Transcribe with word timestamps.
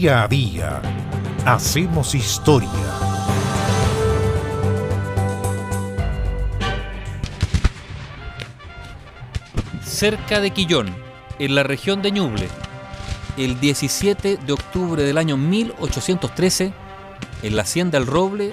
Día 0.00 0.22
a 0.22 0.28
día 0.28 0.80
hacemos 1.44 2.14
historia. 2.14 2.70
Cerca 9.82 10.38
de 10.38 10.52
Quillón, 10.52 10.94
en 11.40 11.56
la 11.56 11.64
región 11.64 12.00
de 12.00 12.12
Ñuble, 12.12 12.48
el 13.36 13.58
17 13.58 14.36
de 14.36 14.52
octubre 14.52 15.02
del 15.02 15.18
año 15.18 15.36
1813, 15.36 16.72
en 17.42 17.56
la 17.56 17.62
hacienda 17.62 17.98
El 17.98 18.06
Roble, 18.06 18.52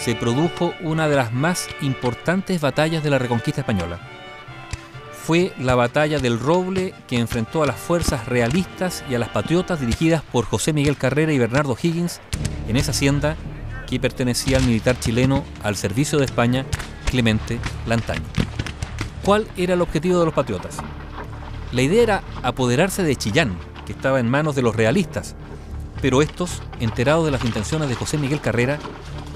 se 0.00 0.14
produjo 0.14 0.72
una 0.80 1.08
de 1.08 1.16
las 1.16 1.30
más 1.30 1.68
importantes 1.82 2.62
batallas 2.62 3.04
de 3.04 3.10
la 3.10 3.18
Reconquista 3.18 3.60
Española. 3.60 4.13
Fue 5.26 5.54
la 5.58 5.74
batalla 5.74 6.18
del 6.18 6.38
Roble 6.38 6.92
que 7.08 7.18
enfrentó 7.18 7.62
a 7.62 7.66
las 7.66 7.76
fuerzas 7.76 8.26
realistas 8.26 9.02
y 9.08 9.14
a 9.14 9.18
las 9.18 9.30
patriotas 9.30 9.80
dirigidas 9.80 10.22
por 10.22 10.44
José 10.44 10.74
Miguel 10.74 10.98
Carrera 10.98 11.32
y 11.32 11.38
Bernardo 11.38 11.78
Higgins 11.82 12.20
en 12.68 12.76
esa 12.76 12.90
hacienda 12.90 13.34
que 13.86 13.98
pertenecía 13.98 14.58
al 14.58 14.64
militar 14.64 15.00
chileno 15.00 15.42
al 15.62 15.76
servicio 15.76 16.18
de 16.18 16.26
España, 16.26 16.66
Clemente 17.06 17.58
Lantaño. 17.86 18.20
¿Cuál 19.24 19.48
era 19.56 19.72
el 19.72 19.80
objetivo 19.80 20.18
de 20.18 20.26
los 20.26 20.34
patriotas? 20.34 20.76
La 21.72 21.80
idea 21.80 22.02
era 22.02 22.22
apoderarse 22.42 23.02
de 23.02 23.16
Chillán, 23.16 23.56
que 23.86 23.92
estaba 23.92 24.20
en 24.20 24.28
manos 24.28 24.54
de 24.54 24.60
los 24.60 24.76
realistas, 24.76 25.36
pero 26.02 26.20
estos, 26.20 26.60
enterados 26.80 27.24
de 27.24 27.30
las 27.30 27.46
intenciones 27.46 27.88
de 27.88 27.94
José 27.94 28.18
Miguel 28.18 28.42
Carrera, 28.42 28.78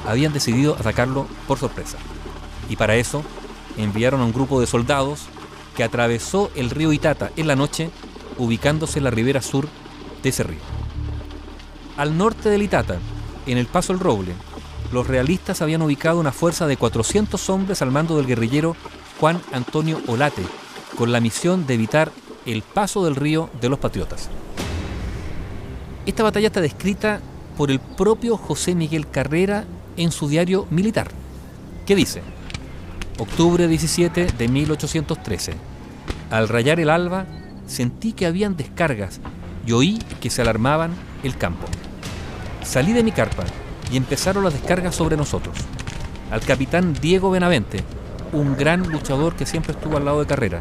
habían 0.06 0.34
decidido 0.34 0.74
atacarlo 0.74 1.26
por 1.46 1.58
sorpresa. 1.58 1.96
Y 2.68 2.76
para 2.76 2.96
eso 2.96 3.24
enviaron 3.78 4.20
a 4.20 4.26
un 4.26 4.34
grupo 4.34 4.60
de 4.60 4.66
soldados 4.66 5.28
que 5.78 5.84
atravesó 5.84 6.50
el 6.56 6.70
río 6.70 6.92
Itata 6.92 7.30
en 7.36 7.46
la 7.46 7.54
noche, 7.54 7.90
ubicándose 8.36 8.98
en 8.98 9.04
la 9.04 9.12
ribera 9.12 9.40
sur 9.40 9.68
de 10.24 10.30
ese 10.30 10.42
río. 10.42 10.58
Al 11.96 12.18
norte 12.18 12.48
del 12.48 12.62
Itata, 12.62 12.98
en 13.46 13.58
el 13.58 13.66
Paso 13.66 13.92
El 13.92 14.00
Roble, 14.00 14.32
los 14.90 15.06
realistas 15.06 15.62
habían 15.62 15.82
ubicado 15.82 16.18
una 16.18 16.32
fuerza 16.32 16.66
de 16.66 16.76
400 16.76 17.48
hombres 17.48 17.80
al 17.80 17.92
mando 17.92 18.16
del 18.16 18.26
guerrillero 18.26 18.74
Juan 19.20 19.40
Antonio 19.52 20.00
Olate, 20.08 20.42
con 20.96 21.12
la 21.12 21.20
misión 21.20 21.64
de 21.68 21.74
evitar 21.74 22.10
el 22.44 22.62
paso 22.62 23.04
del 23.04 23.14
río 23.14 23.48
de 23.60 23.68
los 23.68 23.78
patriotas. 23.78 24.30
Esta 26.06 26.24
batalla 26.24 26.48
está 26.48 26.60
descrita 26.60 27.20
por 27.56 27.70
el 27.70 27.78
propio 27.78 28.36
José 28.36 28.74
Miguel 28.74 29.08
Carrera 29.08 29.64
en 29.96 30.10
su 30.10 30.26
diario 30.28 30.66
militar, 30.70 31.12
que 31.86 31.94
dice, 31.94 32.20
octubre 33.18 33.66
17 33.66 34.26
de 34.26 34.48
1813, 34.48 35.52
al 36.30 36.48
rayar 36.48 36.78
el 36.78 36.88
alba 36.88 37.26
sentí 37.66 38.12
que 38.12 38.26
habían 38.26 38.56
descargas 38.56 39.20
y 39.66 39.72
oí 39.72 39.98
que 40.20 40.30
se 40.30 40.42
alarmaban 40.42 40.92
el 41.24 41.36
campo. 41.36 41.66
Salí 42.62 42.92
de 42.92 43.02
mi 43.02 43.12
carpa 43.12 43.44
y 43.90 43.96
empezaron 43.96 44.44
las 44.44 44.52
descargas 44.52 44.94
sobre 44.94 45.16
nosotros. 45.16 45.56
Al 46.30 46.40
capitán 46.40 46.94
Diego 46.94 47.30
Benavente, 47.30 47.82
un 48.32 48.56
gran 48.56 48.88
luchador 48.88 49.34
que 49.34 49.46
siempre 49.46 49.72
estuvo 49.72 49.96
al 49.96 50.04
lado 50.04 50.20
de 50.20 50.26
carrera, 50.26 50.60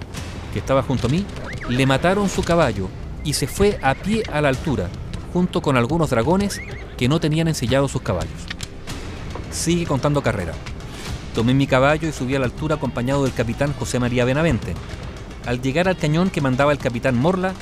que 0.51 0.59
estaba 0.59 0.81
junto 0.81 1.07
a 1.07 1.09
mí, 1.11 1.25
le 1.69 1.85
mataron 1.85 2.27
su 2.27 2.43
caballo 2.43 2.89
y 3.23 3.33
se 3.33 3.47
fue 3.47 3.77
a 3.83 3.93
pie 3.93 4.23
a 4.31 4.41
la 4.41 4.49
altura, 4.49 4.89
junto 5.31 5.61
con 5.61 5.77
algunos 5.77 6.09
dragones 6.09 6.59
que 6.97 7.07
no 7.07 7.19
tenían 7.19 7.47
ensillados 7.47 7.91
sus 7.91 8.01
caballos. 8.01 8.31
Sigue 9.51 9.85
contando 9.85 10.23
carrera. 10.23 10.53
Tomé 11.37 11.53
mi 11.53 11.67
caballo 11.67 12.09
y 12.09 12.11
subí 12.11 12.33
a 12.33 12.39
la 12.39 12.45
altura 12.45 12.77
acompañado 12.77 13.23
del 13.23 13.31
capitán 13.31 13.71
José 13.77 13.99
María 13.99 14.25
Benavente. 14.25 14.73
Al 15.45 15.61
llegar 15.61 15.87
al 15.87 15.95
cañón 15.95 16.31
que 16.31 16.41
mandaba 16.41 16.71
el 16.71 16.79
capitán 16.79 17.15
Morla, 17.15 17.53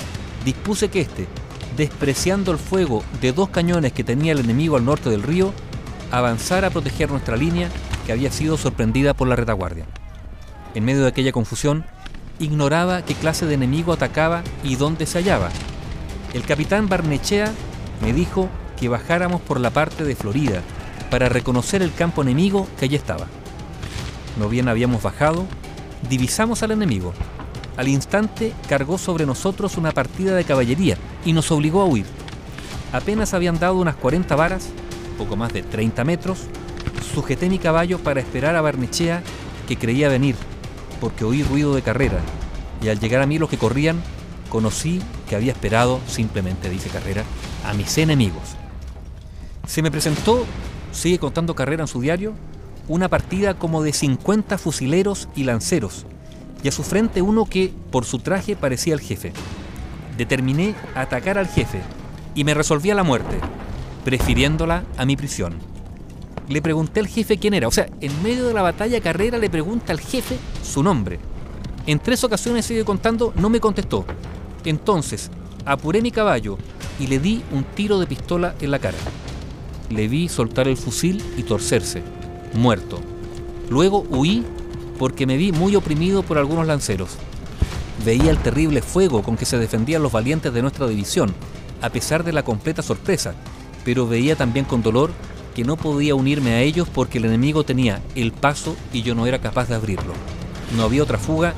dispuse 0.45 0.87
que 0.87 1.01
éste, 1.01 1.27
despreciando 1.75 2.53
el 2.53 2.57
fuego 2.57 3.03
de 3.19 3.33
dos 3.33 3.49
cañones 3.49 3.91
que 3.91 4.05
tenía 4.05 4.31
el 4.31 4.39
enemigo 4.39 4.77
al 4.77 4.85
norte 4.85 5.09
del 5.09 5.23
río, 5.23 5.51
avanzara 6.09 6.67
a 6.67 6.69
proteger 6.69 7.11
nuestra 7.11 7.35
línea 7.35 7.67
que 8.05 8.13
había 8.13 8.31
sido 8.31 8.55
sorprendida 8.55 9.14
por 9.14 9.27
la 9.27 9.35
retaguardia. 9.35 9.83
En 10.73 10.85
medio 10.85 11.02
de 11.02 11.09
aquella 11.09 11.33
confusión, 11.33 11.83
ignoraba 12.39 13.02
qué 13.02 13.14
clase 13.14 13.45
de 13.45 13.55
enemigo 13.55 13.91
atacaba 13.91 14.41
y 14.64 14.77
dónde 14.77 15.05
se 15.05 15.17
hallaba. 15.17 15.49
El 16.33 16.43
capitán 16.43 16.87
Barnechea 16.87 17.52
me 18.02 18.14
dijo 18.14 18.47
que 18.80 18.87
bajáramos 18.87 19.41
por 19.41 19.59
la 19.59 19.71
parte 19.71 20.05
de 20.05 20.15
Florida 20.15 20.61
para 21.11 21.27
reconocer 21.27 21.81
el 21.81 21.93
campo 21.93 22.21
enemigo 22.21 22.69
que 22.80 22.85
allí 22.85 22.95
estaba. 22.95 23.27
No 24.37 24.49
bien 24.49 24.67
habíamos 24.67 25.01
bajado, 25.01 25.45
divisamos 26.09 26.63
al 26.63 26.71
enemigo. 26.71 27.13
Al 27.77 27.87
instante 27.87 28.53
cargó 28.69 28.97
sobre 28.97 29.25
nosotros 29.25 29.77
una 29.77 29.91
partida 29.91 30.35
de 30.35 30.43
caballería 30.43 30.97
y 31.25 31.33
nos 31.33 31.51
obligó 31.51 31.81
a 31.81 31.85
huir. 31.85 32.05
Apenas 32.93 33.33
habían 33.33 33.59
dado 33.59 33.75
unas 33.75 33.95
40 33.95 34.35
varas, 34.35 34.69
poco 35.17 35.35
más 35.35 35.51
de 35.51 35.63
30 35.63 36.03
metros, 36.03 36.39
sujeté 37.13 37.49
mi 37.49 37.59
caballo 37.59 37.99
para 37.99 38.21
esperar 38.21 38.55
a 38.55 38.61
Barnechea 38.61 39.23
que 39.67 39.77
creía 39.77 40.09
venir, 40.09 40.35
porque 41.02 41.25
oí 41.25 41.43
ruido 41.43 41.75
de 41.75 41.81
carrera, 41.81 42.19
y 42.81 42.89
al 42.89 42.99
llegar 42.99 43.21
a 43.21 43.25
mí 43.25 43.39
los 43.39 43.49
que 43.49 43.57
corrían, 43.57 44.02
conocí 44.49 45.02
que 45.27 45.35
había 45.35 45.52
esperado, 45.52 45.99
simplemente 46.07 46.69
dice 46.69 46.89
Carrera, 46.89 47.23
a 47.65 47.73
mis 47.73 47.97
enemigos. 47.97 48.55
Se 49.67 49.81
me 49.81 49.91
presentó, 49.91 50.45
sigue 50.91 51.19
contando 51.19 51.55
Carrera 51.55 51.83
en 51.83 51.87
su 51.87 51.99
diario, 51.99 52.33
una 52.87 53.09
partida 53.09 53.53
como 53.55 53.83
de 53.83 53.93
50 53.93 54.57
fusileros 54.57 55.27
y 55.35 55.43
lanceros, 55.43 56.05
y 56.63 56.67
a 56.67 56.71
su 56.71 56.83
frente 56.83 57.21
uno 57.21 57.45
que, 57.45 57.73
por 57.91 58.05
su 58.05 58.19
traje, 58.19 58.55
parecía 58.55 58.93
el 58.93 59.01
jefe. 59.01 59.33
Determiné 60.17 60.75
atacar 60.95 61.37
al 61.37 61.47
jefe, 61.47 61.81
y 62.35 62.43
me 62.43 62.53
resolví 62.53 62.91
a 62.91 62.95
la 62.95 63.03
muerte, 63.03 63.39
prefiriéndola 64.03 64.83
a 64.97 65.05
mi 65.05 65.15
prisión. 65.15 65.55
Le 66.47 66.61
pregunté 66.61 66.99
al 66.99 67.07
jefe 67.07 67.37
quién 67.37 67.55
era, 67.55 67.67
o 67.67 67.71
sea, 67.71 67.87
en 68.01 68.23
medio 68.23 68.47
de 68.47 68.53
la 68.53 68.61
batalla 68.61 69.02
Carrera 69.02 69.37
le 69.37 69.49
pregunta 69.49 69.93
al 69.93 69.99
jefe 69.99 70.37
su 70.63 70.83
nombre. 70.83 71.19
En 71.87 71.99
tres 71.99 72.23
ocasiones, 72.23 72.65
sigue 72.65 72.85
contando, 72.85 73.33
no 73.35 73.49
me 73.49 73.59
contestó. 73.59 74.05
Entonces, 74.63 75.31
apuré 75.65 76.02
mi 76.02 76.11
caballo 76.11 76.57
y 76.99 77.07
le 77.07 77.19
di 77.19 77.43
un 77.52 77.63
tiro 77.63 77.99
de 77.99 78.07
pistola 78.07 78.55
en 78.61 78.71
la 78.71 78.79
cara. 78.79 78.97
Le 79.89 80.07
vi 80.07 80.29
soltar 80.29 80.67
el 80.67 80.77
fusil 80.77 81.23
y 81.37 81.43
torcerse, 81.43 82.02
muerto. 82.55 82.99
Luego 83.70 84.05
huí 84.10 84.43
porque 84.98 85.26
me 85.26 85.38
vi 85.38 85.52
muy 85.52 85.76
oprimido 85.76 86.23
por 86.23 86.38
algunos 86.38 86.67
lanceros. 86.67 87.17
Veía 88.04 88.32
el 88.32 88.38
terrible 88.38 88.82
fuego 88.82 89.23
con 89.23 89.38
que 89.38 89.45
se 89.45 89.58
defendían 89.58 90.04
los 90.04 90.11
valientes 90.11 90.54
de 90.54 90.61
nuestra 90.61 90.88
división, 90.88 91.33
a 91.82 91.89
pesar 91.89 92.23
de 92.23 92.33
la 92.33 92.44
completa 92.44 92.82
sorpresa, 92.82 93.33
pero 93.83 94.08
veía 94.08 94.36
también 94.36 94.65
con 94.65 94.82
dolor 94.82 95.11
que 95.54 95.64
no 95.64 95.77
podía 95.77 96.15
unirme 96.15 96.54
a 96.54 96.61
ellos 96.61 96.88
porque 96.94 97.17
el 97.17 97.26
enemigo 97.26 97.64
tenía 97.64 98.02
el 98.15 98.32
paso 98.32 98.76
y 98.92 99.04
yo 99.04 99.15
no 99.15 99.26
era 99.26 99.39
capaz 99.39 99.70
de 99.70 99.76
abrirlo. 99.76 100.14
No 100.76 100.83
había 100.83 101.04
otra 101.04 101.17
fuga 101.17 101.54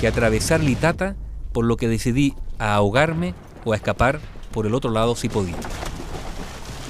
que 0.00 0.06
atravesar 0.06 0.60
Litata, 0.60 1.16
por 1.52 1.64
lo 1.64 1.76
que 1.76 1.88
decidí 1.88 2.34
a 2.58 2.74
ahogarme 2.74 3.34
o 3.64 3.72
a 3.72 3.76
escapar 3.76 4.20
por 4.52 4.66
el 4.66 4.74
otro 4.74 4.90
lado 4.90 5.16
si 5.16 5.28
podía. 5.28 5.56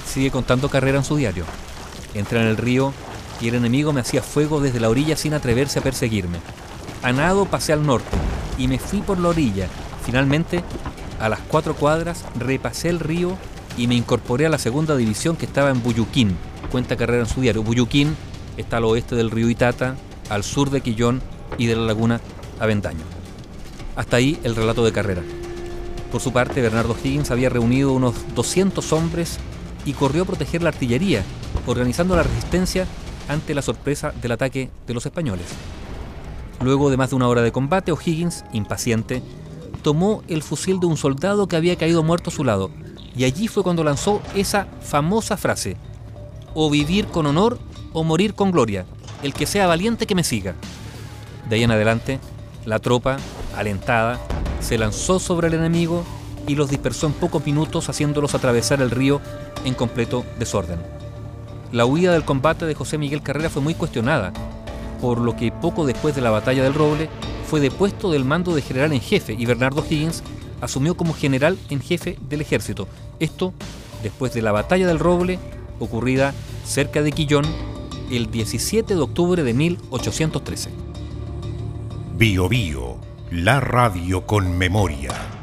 Sigue 0.05 0.29
contando 0.29 0.69
carrera 0.69 0.99
en 0.99 1.03
su 1.03 1.15
diario. 1.15 1.45
Entré 2.13 2.41
en 2.41 2.47
el 2.47 2.57
río 2.57 2.93
y 3.41 3.47
el 3.47 3.55
enemigo 3.55 3.91
me 3.91 4.01
hacía 4.01 4.21
fuego 4.21 4.61
desde 4.61 4.79
la 4.79 4.89
orilla 4.89 5.17
sin 5.17 5.33
atreverse 5.33 5.79
a 5.79 5.83
perseguirme. 5.83 6.37
A 7.01 7.11
nado 7.11 7.45
pasé 7.45 7.73
al 7.73 7.85
norte 7.85 8.15
y 8.57 8.67
me 8.67 8.77
fui 8.77 9.01
por 9.01 9.19
la 9.19 9.29
orilla. 9.29 9.67
Finalmente, 10.05 10.63
a 11.19 11.29
las 11.29 11.39
cuatro 11.39 11.75
cuadras, 11.75 12.23
repasé 12.37 12.89
el 12.89 12.99
río 12.99 13.37
y 13.77 13.87
me 13.87 13.95
incorporé 13.95 14.45
a 14.45 14.49
la 14.49 14.59
segunda 14.59 14.95
división 14.95 15.35
que 15.35 15.45
estaba 15.45 15.71
en 15.71 15.81
Buyuquín. 15.81 16.37
Cuenta 16.71 16.95
carrera 16.95 17.23
en 17.23 17.29
su 17.29 17.41
diario. 17.41 17.63
Buyuquín 17.63 18.15
está 18.57 18.77
al 18.77 18.85
oeste 18.85 19.15
del 19.15 19.31
río 19.31 19.49
Itata, 19.49 19.95
al 20.29 20.43
sur 20.43 20.69
de 20.69 20.81
Quillón 20.81 21.21
y 21.57 21.65
de 21.65 21.75
la 21.75 21.83
laguna 21.83 22.21
Avendaño. 22.59 23.03
Hasta 23.95 24.17
ahí 24.17 24.39
el 24.43 24.55
relato 24.55 24.85
de 24.85 24.91
carrera. 24.91 25.23
Por 26.11 26.21
su 26.21 26.31
parte, 26.31 26.61
Bernardo 26.61 26.95
Higgins 27.01 27.31
había 27.31 27.49
reunido 27.49 27.93
unos 27.93 28.15
200 28.35 28.93
hombres 28.93 29.39
y 29.85 29.93
corrió 29.93 30.23
a 30.23 30.25
proteger 30.25 30.61
la 30.61 30.69
artillería, 30.69 31.23
organizando 31.65 32.15
la 32.15 32.23
resistencia 32.23 32.85
ante 33.31 33.55
la 33.55 33.61
sorpresa 33.61 34.13
del 34.21 34.33
ataque 34.33 34.69
de 34.85 34.93
los 34.93 35.05
españoles. 35.05 35.47
Luego 36.61 36.89
de 36.89 36.97
más 36.97 37.09
de 37.09 37.15
una 37.15 37.27
hora 37.27 37.41
de 37.41 37.51
combate, 37.51 37.91
O'Higgins, 37.91 38.43
impaciente, 38.53 39.23
tomó 39.81 40.21
el 40.27 40.43
fusil 40.43 40.79
de 40.79 40.85
un 40.85 40.97
soldado 40.97 41.47
que 41.47 41.55
había 41.55 41.77
caído 41.77 42.03
muerto 42.03 42.29
a 42.29 42.33
su 42.33 42.43
lado, 42.43 42.69
y 43.15 43.23
allí 43.23 43.47
fue 43.47 43.63
cuando 43.63 43.83
lanzó 43.83 44.21
esa 44.35 44.67
famosa 44.81 45.37
frase, 45.37 45.77
o 46.53 46.69
vivir 46.69 47.07
con 47.07 47.25
honor 47.25 47.57
o 47.93 48.03
morir 48.03 48.33
con 48.35 48.51
gloria, 48.51 48.85
el 49.23 49.33
que 49.33 49.47
sea 49.47 49.67
valiente 49.67 50.05
que 50.05 50.15
me 50.15 50.23
siga. 50.23 50.55
De 51.49 51.55
ahí 51.55 51.63
en 51.63 51.71
adelante, 51.71 52.19
la 52.65 52.79
tropa, 52.79 53.17
alentada, 53.55 54.19
se 54.59 54.77
lanzó 54.77 55.19
sobre 55.19 55.47
el 55.47 55.55
enemigo 55.55 56.03
y 56.47 56.55
los 56.55 56.69
dispersó 56.69 57.07
en 57.07 57.13
pocos 57.13 57.45
minutos 57.45 57.89
haciéndolos 57.89 58.35
atravesar 58.35 58.81
el 58.81 58.91
río 58.91 59.21
en 59.65 59.73
completo 59.73 60.25
desorden. 60.37 61.00
La 61.71 61.85
huida 61.85 62.11
del 62.11 62.25
combate 62.25 62.65
de 62.65 62.75
José 62.75 62.97
Miguel 62.97 63.23
Carrera 63.23 63.49
fue 63.49 63.61
muy 63.61 63.73
cuestionada, 63.75 64.33
por 64.99 65.19
lo 65.19 65.37
que 65.37 65.53
poco 65.53 65.85
después 65.85 66.13
de 66.13 66.21
la 66.21 66.29
batalla 66.29 66.63
del 66.63 66.73
Roble 66.73 67.09
fue 67.49 67.61
depuesto 67.61 68.11
del 68.11 68.25
mando 68.25 68.53
de 68.53 68.61
general 68.61 68.91
en 68.91 68.99
jefe 68.99 69.33
y 69.37 69.45
Bernardo 69.45 69.85
Higgins 69.89 70.21
asumió 70.59 70.97
como 70.97 71.13
general 71.13 71.57
en 71.69 71.79
jefe 71.79 72.17
del 72.27 72.41
ejército. 72.41 72.89
Esto 73.19 73.53
después 74.03 74.33
de 74.33 74.41
la 74.41 74.51
batalla 74.51 74.85
del 74.85 74.99
Roble 74.99 75.39
ocurrida 75.79 76.33
cerca 76.65 77.01
de 77.01 77.13
Quillón 77.13 77.45
el 78.11 78.29
17 78.29 78.93
de 78.93 79.01
octubre 79.01 79.41
de 79.41 79.53
1813. 79.53 80.69
Bio 82.17 82.49
Bio, 82.49 82.97
la 83.31 83.61
radio 83.61 84.25
con 84.27 84.57
memoria. 84.57 85.40